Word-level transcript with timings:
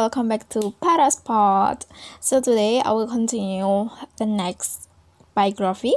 welcome 0.00 0.32
back 0.32 0.48
to 0.48 0.72
Paraspot. 0.80 1.84
So 2.24 2.40
today 2.40 2.80
I 2.80 2.88
will 2.96 3.04
continue 3.04 3.92
the 4.16 4.24
next 4.24 4.88
biography. 5.36 5.92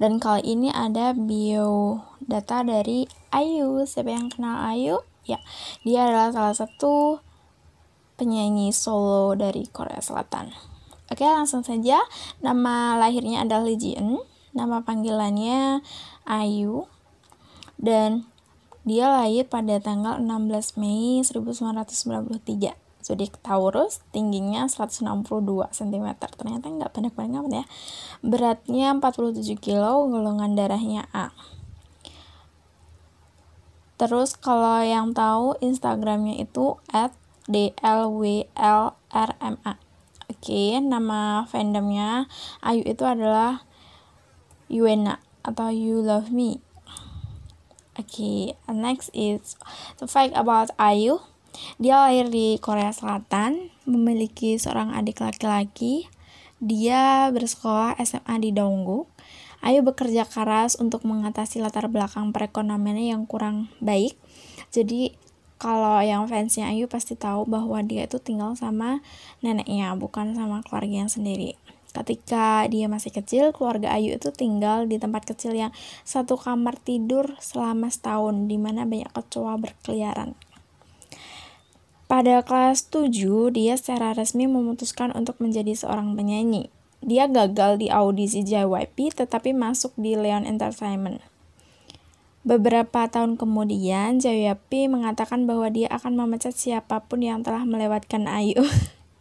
Dan 0.00 0.16
kali 0.16 0.56
ini 0.56 0.72
ada 0.72 1.12
bio 1.12 2.08
data 2.24 2.64
dari 2.64 3.04
Ayu. 3.28 3.84
Siapa 3.84 4.08
yang 4.08 4.32
kenal 4.32 4.64
Ayu? 4.72 5.04
Ya, 5.28 5.44
dia 5.84 6.08
adalah 6.08 6.32
salah 6.32 6.56
satu 6.56 7.20
penyanyi 8.16 8.72
solo 8.72 9.36
dari 9.36 9.68
Korea 9.68 10.00
Selatan. 10.00 10.48
Oke, 11.12 11.28
langsung 11.28 11.60
saja. 11.60 12.00
Nama 12.40 12.96
lahirnya 12.96 13.44
adalah 13.44 13.68
Lee 13.68 13.76
Jin. 13.76 14.24
Nama 14.56 14.80
panggilannya 14.80 15.84
Ayu. 16.24 16.88
Dan 17.76 18.24
dia 18.88 19.12
lahir 19.12 19.44
pada 19.44 19.76
tanggal 19.84 20.16
16 20.16 20.80
Mei 20.80 21.20
1993. 21.20 22.87
Zodiak 23.08 23.40
Taurus, 23.40 24.04
tingginya 24.12 24.68
162 24.68 25.08
cm. 25.72 26.06
Ternyata 26.20 26.68
nggak 26.68 26.92
pendek 26.92 27.16
banget 27.16 27.64
ya. 27.64 27.64
Beratnya 28.20 28.92
47 28.92 29.56
kg, 29.56 30.12
golongan 30.12 30.52
darahnya 30.52 31.08
A. 31.16 31.32
Terus 33.96 34.36
kalau 34.36 34.84
yang 34.84 35.16
tahu 35.16 35.56
Instagramnya 35.64 36.36
itu 36.36 36.76
at 36.92 37.16
DLWLRMA. 37.48 38.44
Oke, 40.28 40.76
nama 40.84 41.48
fandomnya 41.48 42.28
Ayu 42.60 42.84
itu 42.84 43.08
adalah 43.08 43.64
Yuena 44.68 45.24
atau 45.40 45.72
You 45.72 46.04
Love 46.04 46.28
Me. 46.28 46.60
Okay, 47.96 48.52
next 48.68 49.08
is 49.16 49.56
the 49.96 50.04
fact 50.04 50.36
about 50.36 50.68
Ayu. 50.76 51.24
Dia 51.78 52.06
lahir 52.08 52.28
di 52.28 52.58
Korea 52.58 52.90
Selatan, 52.90 53.70
memiliki 53.88 54.58
seorang 54.58 54.92
adik 54.92 55.24
laki-laki. 55.24 56.10
Dia 56.58 57.30
bersekolah 57.30 57.96
SMA 58.02 58.34
di 58.42 58.50
Dongguk. 58.50 59.06
Ayu 59.58 59.82
bekerja 59.82 60.22
keras 60.22 60.78
untuk 60.78 61.02
mengatasi 61.02 61.58
latar 61.58 61.90
belakang 61.90 62.30
perekonomiannya 62.30 63.10
yang 63.10 63.26
kurang 63.26 63.70
baik. 63.82 64.14
Jadi 64.70 65.18
kalau 65.58 65.98
yang 65.98 66.30
fansnya 66.30 66.70
Ayu 66.70 66.86
pasti 66.86 67.18
tahu 67.18 67.42
bahwa 67.42 67.82
dia 67.82 68.06
itu 68.06 68.22
tinggal 68.22 68.54
sama 68.54 69.02
neneknya, 69.42 69.98
bukan 69.98 70.38
sama 70.38 70.62
keluarga 70.62 71.02
yang 71.02 71.10
sendiri. 71.10 71.58
Ketika 71.90 72.70
dia 72.70 72.86
masih 72.86 73.10
kecil, 73.10 73.50
keluarga 73.50 73.90
Ayu 73.90 74.14
itu 74.14 74.30
tinggal 74.30 74.86
di 74.86 75.02
tempat 75.02 75.26
kecil 75.26 75.58
yang 75.58 75.74
satu 76.06 76.38
kamar 76.38 76.78
tidur 76.78 77.34
selama 77.42 77.90
setahun, 77.90 78.46
di 78.46 78.54
mana 78.54 78.86
banyak 78.86 79.10
kecoa 79.10 79.58
berkeliaran. 79.58 80.38
Pada 82.08 82.40
kelas 82.40 82.88
7, 82.88 83.52
dia 83.52 83.76
secara 83.76 84.16
resmi 84.16 84.48
memutuskan 84.48 85.12
untuk 85.12 85.36
menjadi 85.44 85.76
seorang 85.76 86.16
penyanyi. 86.16 86.72
Dia 87.04 87.28
gagal 87.28 87.84
di 87.84 87.92
audisi 87.92 88.40
JYP 88.40 89.12
tetapi 89.12 89.52
masuk 89.52 89.92
di 90.00 90.16
Leon 90.16 90.48
Entertainment. 90.48 91.20
Beberapa 92.48 93.12
tahun 93.12 93.36
kemudian, 93.36 94.24
JYP 94.24 94.88
mengatakan 94.88 95.44
bahwa 95.44 95.68
dia 95.68 95.92
akan 95.92 96.16
memecat 96.16 96.56
siapa 96.56 97.04
pun 97.04 97.20
yang 97.20 97.44
telah 97.44 97.68
melewatkan 97.68 98.24
Ayu. 98.24 98.64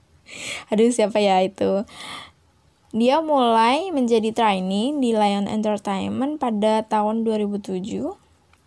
Aduh, 0.72 0.88
siapa 0.88 1.20
ya 1.20 1.44
itu? 1.44 1.84
Dia 2.96 3.20
mulai 3.20 3.92
menjadi 3.92 4.32
trainee 4.32 4.96
di 4.96 5.12
Lion 5.12 5.52
Entertainment 5.52 6.40
pada 6.40 6.88
tahun 6.88 7.28
2007 7.28 8.16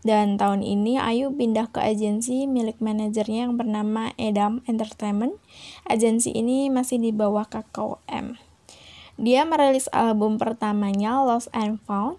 dan 0.00 0.40
tahun 0.40 0.64
ini 0.64 0.96
Ayu 0.96 1.28
pindah 1.36 1.68
ke 1.68 1.84
agensi 1.84 2.48
milik 2.48 2.80
manajernya 2.80 3.48
yang 3.48 3.60
bernama 3.60 4.16
Edam 4.16 4.64
Entertainment. 4.64 5.36
Agensi 5.84 6.32
ini 6.32 6.72
masih 6.72 6.96
di 6.96 7.12
bawah 7.12 7.44
Kakao 7.44 8.00
M. 8.08 8.40
Dia 9.20 9.44
merilis 9.44 9.92
album 9.92 10.40
pertamanya 10.40 11.20
Lost 11.20 11.52
and 11.52 11.76
Found 11.84 12.16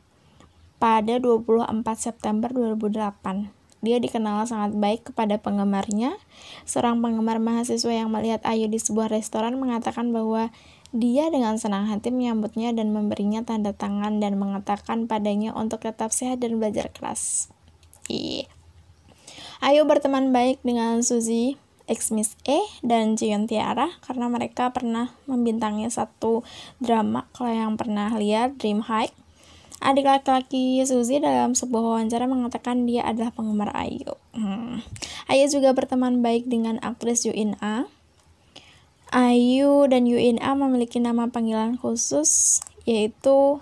pada 0.78 1.18
24 1.18 1.82
September 1.98 2.54
2008. 2.54 3.50
Dia 3.82 3.98
dikenal 3.98 4.46
sangat 4.46 4.78
baik 4.78 5.10
kepada 5.10 5.42
penggemarnya. 5.42 6.14
Seorang 6.70 7.02
penggemar 7.02 7.42
mahasiswa 7.42 7.90
yang 7.90 8.14
melihat 8.14 8.46
Ayu 8.46 8.70
di 8.70 8.78
sebuah 8.78 9.10
restoran 9.10 9.58
mengatakan 9.58 10.14
bahwa 10.14 10.54
dia 10.94 11.34
dengan 11.34 11.58
senang 11.58 11.90
hati 11.90 12.14
menyambutnya 12.14 12.78
dan 12.78 12.94
memberinya 12.94 13.42
tanda 13.42 13.74
tangan 13.74 14.22
dan 14.22 14.38
mengatakan 14.38 15.10
padanya 15.10 15.58
untuk 15.58 15.82
tetap 15.82 16.14
sehat 16.14 16.46
dan 16.46 16.62
belajar 16.62 16.94
keras. 16.94 17.50
Ayu 19.62 19.86
berteman 19.86 20.34
baik 20.34 20.58
dengan 20.66 21.06
Suzy, 21.06 21.56
ex 21.86 22.10
Miss 22.10 22.34
E, 22.50 22.60
dan 22.82 23.14
Jion 23.14 23.46
Tiara 23.46 23.94
karena 24.02 24.26
mereka 24.32 24.74
pernah 24.74 25.14
membintangi 25.30 25.86
satu 25.92 26.42
drama 26.82 27.30
kalau 27.36 27.54
yang 27.54 27.74
pernah 27.78 28.10
lihat 28.18 28.58
Dream 28.58 28.82
High. 28.82 29.14
Adik 29.82 30.06
laki-laki 30.06 30.82
Suzy 30.86 31.18
dalam 31.18 31.58
sebuah 31.58 31.98
wawancara 31.98 32.30
mengatakan 32.30 32.86
dia 32.86 33.02
adalah 33.06 33.34
penggemar 33.34 33.74
Ayu. 33.74 34.14
Hmm. 34.34 34.82
Ayu 35.26 35.46
juga 35.50 35.74
berteman 35.74 36.22
baik 36.22 36.46
dengan 36.50 36.78
aktris 36.82 37.26
Yu 37.26 37.34
In 37.34 37.58
A 37.62 37.90
Ayu 39.12 39.92
dan 39.92 40.08
Yuina 40.08 40.56
memiliki 40.56 40.96
nama 41.04 41.28
panggilan 41.28 41.76
khusus 41.76 42.64
yaitu 42.88 43.60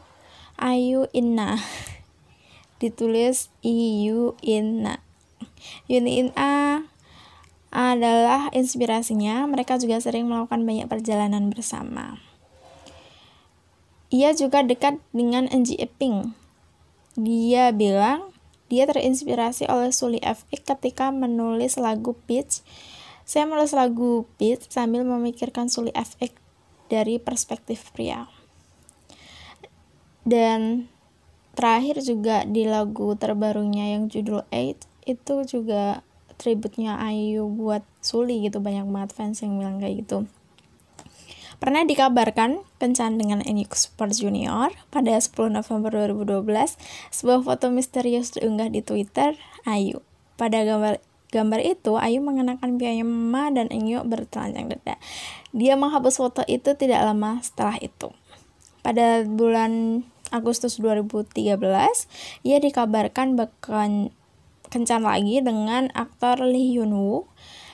Ayu 0.61 1.09
Inna. 1.09 1.57
Ditulis 2.79 3.51
Iyu 3.61 4.39
Inna. 4.41 5.03
Yuina 5.91 6.87
adalah 7.69 8.49
inspirasinya. 8.55 9.45
Mereka 9.45 9.77
juga 9.77 10.01
sering 10.01 10.25
melakukan 10.25 10.65
banyak 10.65 10.87
perjalanan 10.89 11.51
bersama. 11.53 12.17
Ia 14.09 14.33
juga 14.33 14.65
dekat 14.65 14.97
dengan 15.13 15.45
NG 15.51 15.77
Eping. 15.77 16.33
Dia 17.13 17.69
bilang 17.75 18.33
dia 18.71 18.89
terinspirasi 18.89 19.69
oleh 19.69 19.93
Suli 19.93 20.17
FX 20.23 20.65
ketika 20.65 21.13
menulis 21.13 21.77
lagu 21.77 22.17
Peach 22.25 22.65
saya 23.29 23.45
menulis 23.45 23.77
lagu 23.77 24.25
Beat 24.41 24.73
sambil 24.73 25.05
memikirkan 25.05 25.69
Suli 25.69 25.93
FX 25.93 26.33
dari 26.89 27.21
perspektif 27.21 27.93
pria. 27.93 28.25
Dan 30.25 30.89
terakhir 31.57 32.01
juga 32.05 32.45
di 32.45 32.65
lagu 32.65 33.13
terbarunya 33.17 33.97
yang 33.97 34.09
judul 34.11 34.45
Eight 34.53 34.85
itu 35.05 35.41
juga 35.45 36.05
tributnya 36.39 36.95
Ayu 37.01 37.51
buat 37.51 37.83
Suli 37.99 38.47
gitu 38.47 38.63
banyak 38.63 38.87
banget 38.87 39.11
fans 39.11 39.43
yang 39.43 39.59
bilang 39.59 39.77
kayak 39.83 40.07
gitu. 40.07 40.29
Pernah 41.59 41.83
dikabarkan 41.83 42.63
kencan 42.79 43.19
dengan 43.19 43.43
Enik 43.43 43.75
Super 43.75 44.15
Junior 44.15 44.71
pada 44.95 45.19
10 45.19 45.51
November 45.51 45.91
2012, 46.07 46.47
sebuah 47.11 47.43
foto 47.43 47.67
misterius 47.67 48.31
diunggah 48.31 48.71
di 48.71 48.79
Twitter 48.79 49.35
Ayu. 49.67 49.99
Pada 50.39 50.63
gambar 50.63 51.03
gambar 51.35 51.59
itu, 51.59 51.99
Ayu 51.99 52.23
mengenakan 52.23 52.79
piyama 52.79 53.51
dan 53.51 53.67
Enyo 53.75 54.07
bertelanjang 54.07 54.71
dada. 54.71 54.95
Dia 55.51 55.75
menghapus 55.75 56.23
foto 56.23 56.47
itu 56.47 56.79
tidak 56.79 57.03
lama 57.03 57.43
setelah 57.43 57.75
itu. 57.83 58.07
Pada 58.79 59.27
bulan 59.27 60.07
Agustus 60.29 60.77
2013, 60.77 61.59
ia 62.45 62.57
dikabarkan 62.61 63.37
bahkan 63.37 64.13
kencan 64.69 65.01
lagi 65.01 65.41
dengan 65.41 65.89
aktor 65.97 66.45
Lee 66.45 66.77
Hyun 66.77 66.93
Woo 66.93 67.25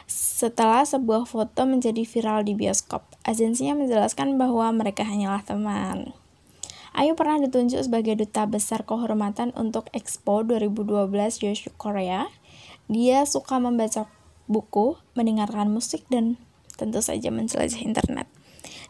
setelah 0.08 0.86
sebuah 0.86 1.26
foto 1.26 1.66
menjadi 1.68 2.06
viral 2.06 2.46
di 2.46 2.54
bioskop. 2.54 3.04
Agensinya 3.26 3.76
menjelaskan 3.76 4.38
bahwa 4.40 4.70
mereka 4.72 5.04
hanyalah 5.04 5.42
teman. 5.44 6.14
Ayu 6.96 7.12
pernah 7.20 7.44
ditunjuk 7.44 7.84
sebagai 7.84 8.16
duta 8.16 8.48
besar 8.48 8.88
kehormatan 8.88 9.52
untuk 9.60 9.92
Expo 9.92 10.48
2012 10.48 11.12
Yoshu 11.44 11.76
Korea 11.76 12.32
dia 12.86 13.26
suka 13.26 13.58
membaca 13.58 14.06
buku, 14.46 14.94
mendengarkan 15.18 15.74
musik, 15.74 16.06
dan 16.08 16.38
tentu 16.78 17.02
saja 17.02 17.34
menjelajah 17.34 17.82
internet. 17.82 18.30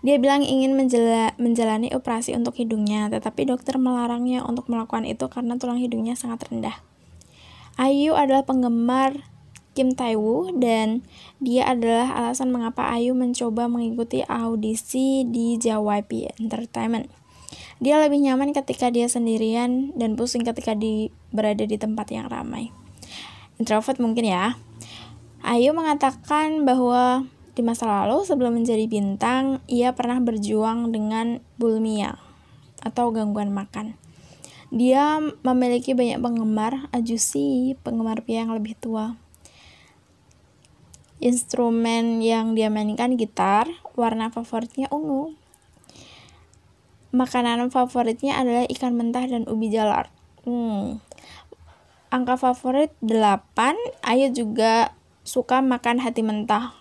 Dia 0.06 0.22
bilang 0.22 0.46
ingin 0.46 0.78
menjela 0.78 1.34
menjalani 1.42 1.90
operasi 1.98 2.38
untuk 2.38 2.54
hidungnya, 2.62 3.10
tetapi 3.10 3.50
dokter 3.50 3.82
melarangnya 3.82 4.46
untuk 4.46 4.70
melakukan 4.70 5.02
itu 5.10 5.26
karena 5.34 5.58
tulang 5.58 5.82
hidungnya 5.82 6.14
sangat 6.14 6.46
rendah. 6.46 6.78
Ayu 7.82 8.14
adalah 8.14 8.46
penggemar 8.46 9.26
Kim 9.74 9.98
Tae-woo 9.98 10.54
dan 10.56 11.04
dia 11.42 11.68
adalah 11.68 12.14
alasan 12.16 12.54
mengapa 12.54 12.88
Ayu 12.94 13.18
mencoba 13.18 13.68
mengikuti 13.68 14.22
audisi 14.24 15.26
di 15.28 15.58
JYP 15.58 16.38
Entertainment. 16.40 17.10
Dia 17.82 18.00
lebih 18.00 18.24
nyaman 18.24 18.56
ketika 18.56 18.88
dia 18.94 19.12
sendirian 19.12 19.92
dan 20.00 20.16
pusing 20.16 20.48
ketika 20.48 20.78
di, 20.78 21.12
berada 21.36 21.68
di 21.68 21.76
tempat 21.76 22.08
yang 22.14 22.32
ramai 22.32 22.72
introvert 23.60 24.00
mungkin 24.00 24.26
ya. 24.28 24.60
Ayu 25.46 25.78
mengatakan 25.78 26.66
bahwa 26.66 27.30
di 27.56 27.64
masa 27.64 27.88
lalu 27.88 28.28
sebelum 28.28 28.60
menjadi 28.60 28.84
bintang, 28.86 29.64
ia 29.66 29.96
pernah 29.96 30.20
berjuang 30.20 30.92
dengan 30.92 31.40
bulimia 31.56 32.20
atau 32.84 33.10
gangguan 33.16 33.56
makan. 33.56 33.96
Dia 34.76 35.24
memiliki 35.42 35.96
banyak 35.96 36.20
penggemar, 36.20 36.92
Ajusi, 36.92 37.80
penggemar 37.80 38.22
pria 38.28 38.44
yang 38.44 38.52
lebih 38.52 38.76
tua. 38.76 39.16
instrumen 41.24 42.20
yang 42.20 42.54
dia 42.54 42.68
mainkan 42.68 43.16
gitar 43.16 43.72
warna 43.96 44.28
favoritnya 44.30 44.92
ungu 44.92 45.32
makanan 47.16 47.72
favoritnya 47.72 48.36
adalah 48.36 48.68
ikan 48.68 48.94
mentah 49.00 49.24
dan 49.24 49.48
ubi 49.48 49.72
jalar 49.72 50.12
hmm. 50.44 51.00
angka 52.12 52.36
favorit 52.36 52.92
8 53.00 53.48
Ayu 54.04 54.28
juga 54.36 54.92
suka 55.24 55.64
makan 55.64 56.04
hati 56.04 56.22
mentah 56.22 56.76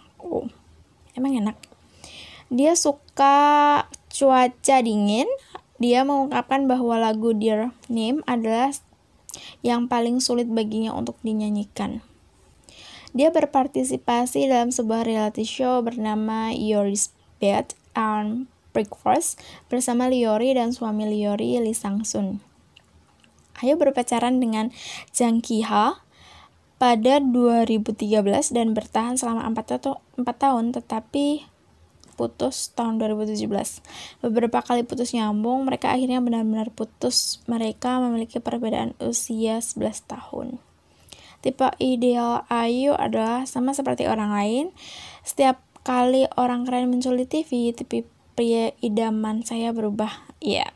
emang 1.15 1.39
enak 1.39 1.57
dia 2.53 2.77
suka 2.77 3.35
cuaca 4.13 4.77
dingin 4.85 5.27
dia 5.83 6.07
mengungkapkan 6.07 6.71
bahwa 6.71 6.95
lagu 7.03 7.35
Dear 7.35 7.75
Name 7.91 8.23
adalah 8.31 8.71
yang 9.67 9.91
paling 9.91 10.23
sulit 10.23 10.47
baginya 10.47 10.95
untuk 10.95 11.19
dinyanyikan. 11.27 11.99
Dia 13.15 13.35
berpartisipasi 13.35 14.51
dalam 14.51 14.71
sebuah 14.71 15.07
reality 15.07 15.43
show 15.47 15.83
bernama 15.83 16.55
Yori's 16.55 17.15
Bed 17.39 17.75
and 17.95 18.51
Breakfast 18.75 19.39
bersama 19.71 20.11
Liori 20.11 20.51
dan 20.55 20.75
suami 20.75 21.07
Liori, 21.07 21.59
Lee 21.63 21.79
Sang 21.79 22.03
Sun. 22.03 22.43
Ayo 23.63 23.79
berpacaran 23.79 24.43
dengan 24.43 24.75
Jang 25.15 25.39
Ki 25.39 25.63
Ha 25.63 26.03
pada 26.77 27.23
2013 27.23 28.03
dan 28.51 28.75
bertahan 28.75 29.15
selama 29.15 29.47
4, 29.55 30.21
4 30.21 30.25
tahun 30.25 30.65
tetapi 30.75 31.47
putus 32.15 32.71
tahun 32.73 33.03
2017. 33.03 33.51
Beberapa 34.23 34.63
kali 34.63 34.87
putus 34.87 35.13
nyambung, 35.13 35.67
mereka 35.67 35.91
akhirnya 35.91 36.23
benar-benar 36.23 36.71
putus. 36.71 37.43
Mereka 37.51 37.99
memiliki 38.01 38.39
perbedaan 38.39 38.95
usia 39.03 39.59
11 39.59 40.07
tahun. 40.07 40.63
Tipe 41.43 41.69
ideal 41.77 42.49
Ayu 42.49 42.97
adalah 42.97 43.45
sama 43.45 43.77
seperti 43.77 44.09
orang 44.09 44.33
lain. 44.33 44.65
Setiap 45.27 45.61
kali 45.85 46.25
orang 46.41 46.65
keren 46.65 46.89
muncul 46.89 47.19
di 47.21 47.29
TV, 47.29 47.75
tipe 47.77 48.09
pria 48.33 48.73
idaman 48.81 49.45
saya 49.45 49.75
berubah. 49.77 50.25
Iya. 50.41 50.65
Yeah. 50.65 50.73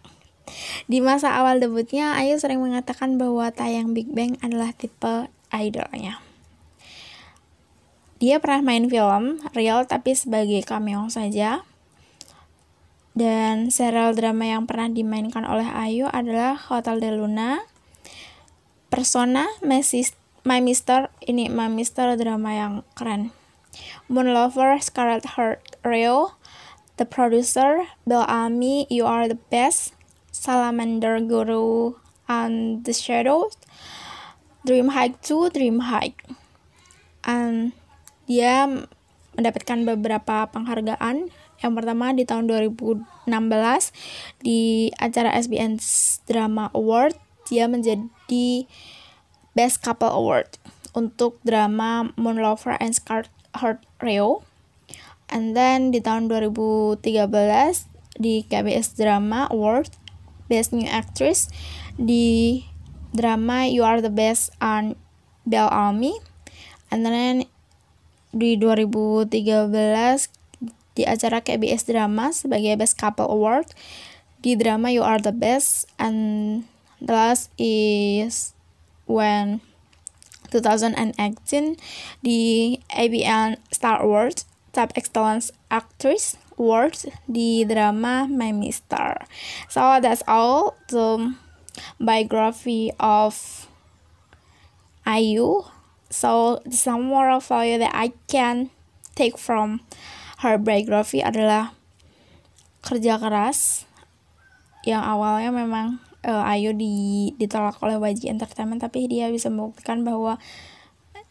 Di 0.88 1.04
masa 1.04 1.36
awal 1.36 1.60
debutnya, 1.60 2.16
Ayu 2.16 2.40
sering 2.40 2.60
mengatakan 2.60 3.20
bahwa 3.20 3.48
tayang 3.52 3.92
Big 3.92 4.08
Bang 4.12 4.40
adalah 4.40 4.72
tipe 4.72 5.28
idolnya. 5.52 6.20
Dia 8.18 8.42
pernah 8.42 8.66
main 8.66 8.90
film 8.90 9.38
real 9.54 9.86
tapi 9.86 10.18
sebagai 10.18 10.64
cameo 10.66 11.06
saja. 11.06 11.62
Dan 13.18 13.74
serial 13.74 14.14
drama 14.14 14.46
yang 14.46 14.70
pernah 14.70 14.86
dimainkan 14.86 15.42
oleh 15.42 15.66
Ayu 15.66 16.06
adalah 16.06 16.54
Hotel 16.54 17.02
de 17.02 17.10
Luna, 17.18 17.58
Persona, 18.94 19.50
My 19.58 20.62
Mister, 20.62 21.10
ini 21.26 21.50
My 21.50 21.66
Mister 21.66 22.14
drama 22.14 22.54
yang 22.54 22.74
keren. 22.94 23.34
Moon 24.06 24.30
Lover, 24.30 24.78
Scarlet 24.78 25.34
Heart, 25.34 25.82
Rio, 25.82 26.38
The 26.94 27.06
Producer, 27.06 27.90
Bill 28.06 28.22
Ami, 28.22 28.86
You 28.86 29.02
Are 29.06 29.26
the 29.26 29.38
Best, 29.50 29.98
Salamander 30.30 31.18
Guru, 31.18 31.98
and 32.30 32.86
The 32.86 32.94
Shadows, 32.94 33.58
Dream 34.68 34.92
Hike 34.92 35.16
2, 35.24 35.48
Dream 35.56 35.80
Hike. 35.88 36.28
And 37.24 37.72
dia 38.28 38.68
mendapatkan 39.32 39.88
beberapa 39.88 40.44
penghargaan. 40.52 41.32
Yang 41.58 41.72
pertama 41.72 42.12
di 42.12 42.28
tahun 42.28 42.52
2016 42.52 43.24
di 44.44 44.92
acara 45.00 45.32
SBN 45.34 45.80
Drama 46.28 46.68
Award 46.76 47.16
dia 47.48 47.64
menjadi 47.64 48.68
Best 49.56 49.80
Couple 49.80 50.12
Award 50.12 50.60
untuk 50.92 51.40
drama 51.42 52.12
Moon 52.14 52.38
Lover 52.38 52.76
and 52.78 52.92
Scarlet 52.92 53.32
Heart 53.56 53.82
Rio. 54.04 54.44
And 55.32 55.56
then 55.56 55.90
di 55.90 56.04
tahun 56.04 56.28
2013 56.28 57.00
di 58.20 58.44
KBS 58.44 58.94
Drama 59.00 59.48
Award 59.48 59.96
Best 60.46 60.76
New 60.76 60.86
Actress 60.86 61.48
di 61.96 62.62
drama 63.14 63.66
You 63.66 63.84
Are 63.84 64.00
the 64.00 64.12
Best 64.12 64.50
on 64.60 64.96
Bell 65.46 65.68
Army. 65.70 66.16
And 66.90 67.04
then 67.04 67.44
di 68.32 68.56
2013 68.60 70.38
di 70.98 71.06
acara 71.06 71.38
KBS 71.38 71.86
Drama 71.86 72.34
sebagai 72.34 72.74
Best 72.74 72.98
Couple 72.98 73.30
Award 73.30 73.70
di 74.42 74.58
drama 74.58 74.90
You 74.90 75.06
Are 75.06 75.22
the 75.22 75.32
Best 75.32 75.86
and 76.02 76.62
the 76.98 77.14
last 77.14 77.54
is 77.54 78.52
when 79.06 79.62
2018 80.50 81.78
di 82.24 82.74
ABN 82.90 83.62
Star 83.70 84.02
Awards 84.02 84.44
Top 84.74 84.90
Excellence 84.98 85.54
Actress 85.70 86.34
Award 86.58 86.98
di 87.30 87.62
drama 87.62 88.26
My 88.26 88.50
Mister. 88.50 89.22
So 89.70 90.02
that's 90.02 90.26
all 90.26 90.74
the 90.90 91.38
biography 92.00 92.90
of 92.98 93.34
Ayu. 95.06 95.64
So 96.08 96.60
some 96.72 97.08
moral 97.08 97.40
value 97.40 97.78
that 97.78 97.92
I 97.92 98.16
can 98.26 98.72
take 99.12 99.36
from 99.36 99.84
her 100.40 100.56
biography 100.56 101.20
adalah 101.20 101.76
kerja 102.80 103.20
keras 103.20 103.84
yang 104.86 105.02
awalnya 105.02 105.50
memang 105.52 106.00
uh, 106.24 106.48
Ayu 106.48 106.72
di, 106.72 107.34
ditolak 107.36 107.76
oleh 107.84 107.98
YG 107.98 108.30
Entertainment 108.30 108.80
tapi 108.80 109.10
dia 109.10 109.28
bisa 109.28 109.52
membuktikan 109.52 110.06
bahwa 110.06 110.40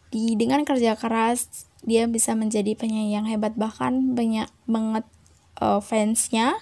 di 0.08 0.36
dengan 0.38 0.64
kerja 0.64 0.96
keras 0.96 1.68
dia 1.84 2.08
bisa 2.08 2.32
menjadi 2.36 2.74
penyanyi 2.74 3.16
yang 3.16 3.26
hebat 3.28 3.54
bahkan 3.54 4.14
banyak 4.16 4.48
banget 4.66 5.04
uh, 5.62 5.80
fansnya. 5.82 6.58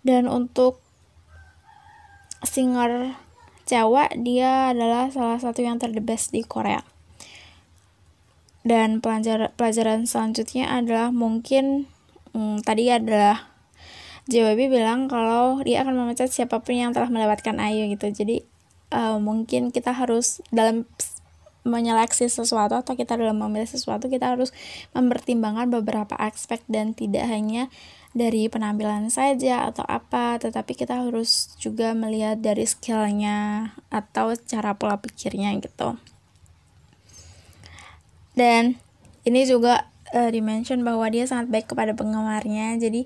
Dan 0.00 0.32
untuk 0.32 0.79
singer 2.44 3.16
cewek 3.68 4.10
dia 4.26 4.74
adalah 4.74 5.12
salah 5.14 5.38
satu 5.38 5.62
yang 5.62 5.78
terdebes 5.78 6.34
di 6.34 6.42
Korea. 6.42 6.82
Dan 8.60 9.00
pelajaran 9.00 9.54
pelajaran 9.56 10.04
selanjutnya 10.04 10.68
adalah 10.68 11.08
mungkin 11.14 11.88
hmm, 12.36 12.60
tadi 12.66 12.92
adalah 12.92 13.48
JWB 14.28 14.68
bilang 14.68 15.08
kalau 15.08 15.64
dia 15.64 15.80
akan 15.82 15.96
memecat 15.96 16.28
siapa 16.28 16.60
pun 16.60 16.76
yang 16.76 16.92
telah 16.92 17.08
melewatkan 17.08 17.56
Ayu 17.56 17.88
gitu. 17.88 18.12
Jadi 18.12 18.44
uh, 18.92 19.16
mungkin 19.16 19.72
kita 19.72 19.96
harus 19.96 20.44
dalam 20.52 20.84
menyeleksi 21.60 22.32
sesuatu 22.32 22.80
atau 22.80 22.96
kita 22.96 23.20
dalam 23.20 23.36
memilih 23.36 23.68
sesuatu 23.68 24.08
kita 24.08 24.32
harus 24.32 24.50
mempertimbangkan 24.96 25.68
beberapa 25.68 26.16
aspek 26.16 26.64
dan 26.72 26.96
tidak 26.96 27.28
hanya 27.28 27.68
dari 28.10 28.50
penampilan 28.50 29.06
saja 29.12 29.70
atau 29.70 29.86
apa 29.86 30.40
tetapi 30.40 30.74
kita 30.74 31.06
harus 31.06 31.54
juga 31.62 31.94
melihat 31.94 32.40
dari 32.40 32.66
skillnya 32.66 33.70
atau 33.92 34.34
cara 34.34 34.74
pola 34.74 34.98
pikirnya 34.98 35.54
gitu. 35.62 36.00
Dan 38.34 38.80
ini 39.28 39.44
juga 39.44 39.90
uh, 40.16 40.30
dimention 40.32 40.82
bahwa 40.82 41.06
dia 41.12 41.28
sangat 41.28 41.52
baik 41.52 41.66
kepada 41.70 41.92
penggemarnya 41.94 42.80
jadi 42.80 43.04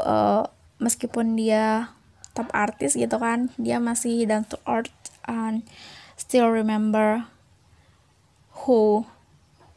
uh, 0.00 0.46
meskipun 0.78 1.36
dia 1.36 1.92
top 2.34 2.50
artis 2.54 2.98
gitu 2.98 3.18
kan 3.18 3.50
dia 3.60 3.78
masih 3.78 4.26
down 4.26 4.46
to 4.46 4.58
earth 4.66 4.92
and 5.26 5.66
still 6.18 6.50
remember 6.50 7.26
who 8.62 9.02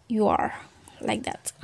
you 0.05 0.29
are 0.29 0.53
like 1.01 1.25
that 1.25 1.55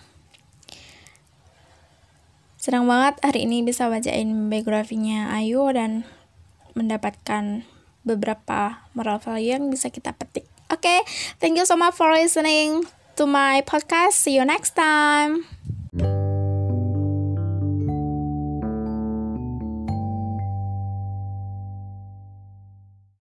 senang 2.57 2.87
banget 2.87 3.19
hari 3.19 3.43
ini 3.43 3.59
bisa 3.61 3.91
bacain 3.91 4.47
biografinya 4.47 5.35
Ayu 5.35 5.67
dan 5.75 6.07
mendapatkan 6.73 7.67
beberapa 8.07 8.83
moral 8.95 9.19
value 9.19 9.55
yang 9.55 9.67
bisa 9.71 9.91
kita 9.91 10.15
petik. 10.15 10.47
Oke, 10.71 10.89
okay, 10.89 10.99
thank 11.39 11.55
you 11.55 11.67
so 11.67 11.75
much 11.75 11.95
for 11.95 12.11
listening 12.11 12.83
to 13.15 13.27
my 13.27 13.63
podcast. 13.63 14.19
See 14.19 14.35
you 14.35 14.43
next 14.47 14.75
time. 14.75 15.62